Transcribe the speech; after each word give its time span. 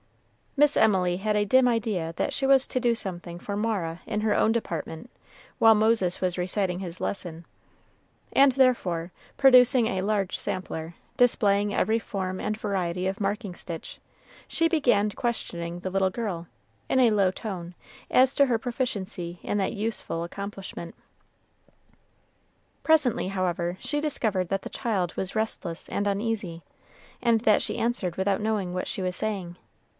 Miss 0.57 0.75
Emily 0.75 1.17
had 1.17 1.35
a 1.37 1.45
dim 1.45 1.65
idea 1.67 2.11
that 2.17 2.33
she 2.33 2.45
was 2.47 2.65
to 2.67 2.79
do 2.79 2.93
something 2.95 3.37
for 3.39 3.55
Mara 3.55 4.01
in 4.05 4.19
her 4.21 4.35
own 4.35 4.51
department, 4.51 5.09
while 5.59 5.75
Moses 5.75 6.19
was 6.19 6.37
reciting 6.39 6.79
his 6.79 6.99
lesson; 6.99 7.45
and 8.33 8.51
therefore 8.53 9.11
producing 9.37 9.87
a 9.87 10.01
large 10.01 10.37
sampler, 10.37 10.95
displaying 11.17 11.73
every 11.73 11.99
form 11.99 12.41
and 12.41 12.57
variety 12.59 13.07
of 13.07 13.21
marking 13.21 13.55
stitch, 13.55 13.99
she 14.47 14.67
began 14.67 15.11
questioning 15.11 15.79
the 15.79 15.91
little 15.91 16.09
girl, 16.09 16.47
in 16.89 16.99
a 16.99 17.11
low 17.11 17.29
tone, 17.31 17.73
as 18.09 18.33
to 18.33 18.47
her 18.47 18.57
proficiency 18.57 19.39
in 19.43 19.57
that 19.59 19.73
useful 19.73 20.23
accomplishment. 20.23 20.95
Presently, 22.83 23.29
however, 23.29 23.77
she 23.79 23.99
discovered 24.01 24.49
that 24.49 24.63
the 24.63 24.69
child 24.69 25.13
was 25.13 25.35
restless 25.35 25.87
and 25.89 26.07
uneasy, 26.07 26.63
and 27.21 27.41
that 27.41 27.61
she 27.61 27.77
answered 27.77 28.15
without 28.17 28.41
knowing 28.41 28.73
what 28.73 28.87
she 28.87 29.01
was 29.01 29.15
saying. 29.15 29.55